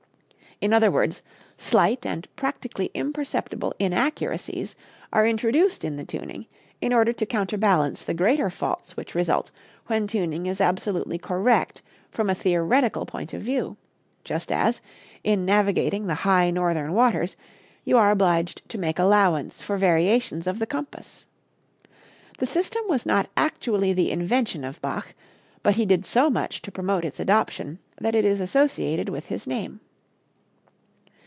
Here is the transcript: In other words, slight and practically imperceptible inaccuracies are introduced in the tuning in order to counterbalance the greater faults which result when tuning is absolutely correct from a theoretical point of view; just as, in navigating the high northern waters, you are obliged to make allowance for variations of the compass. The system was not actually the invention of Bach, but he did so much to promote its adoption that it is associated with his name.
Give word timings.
In 0.63 0.73
other 0.73 0.91
words, 0.91 1.23
slight 1.57 2.05
and 2.05 2.27
practically 2.35 2.91
imperceptible 2.93 3.73
inaccuracies 3.79 4.75
are 5.11 5.25
introduced 5.25 5.83
in 5.83 5.95
the 5.95 6.03
tuning 6.05 6.45
in 6.79 6.93
order 6.93 7.11
to 7.11 7.25
counterbalance 7.25 8.03
the 8.03 8.13
greater 8.13 8.51
faults 8.51 8.95
which 8.95 9.15
result 9.15 9.49
when 9.87 10.05
tuning 10.05 10.45
is 10.45 10.61
absolutely 10.61 11.17
correct 11.17 11.81
from 12.11 12.29
a 12.29 12.35
theoretical 12.35 13.07
point 13.07 13.33
of 13.33 13.41
view; 13.41 13.75
just 14.23 14.51
as, 14.51 14.81
in 15.23 15.45
navigating 15.47 16.05
the 16.05 16.13
high 16.29 16.51
northern 16.51 16.93
waters, 16.93 17.35
you 17.83 17.97
are 17.97 18.11
obliged 18.11 18.61
to 18.69 18.77
make 18.77 18.99
allowance 18.99 19.63
for 19.63 19.77
variations 19.77 20.45
of 20.45 20.59
the 20.59 20.67
compass. 20.67 21.25
The 22.37 22.45
system 22.45 22.83
was 22.87 23.03
not 23.03 23.27
actually 23.35 23.93
the 23.93 24.11
invention 24.11 24.63
of 24.63 24.79
Bach, 24.79 25.15
but 25.63 25.77
he 25.77 25.87
did 25.87 26.05
so 26.05 26.29
much 26.29 26.61
to 26.61 26.71
promote 26.71 27.03
its 27.03 27.19
adoption 27.19 27.79
that 27.99 28.13
it 28.13 28.25
is 28.25 28.39
associated 28.39 29.09
with 29.09 29.25
his 29.25 29.47
name. 29.47 29.79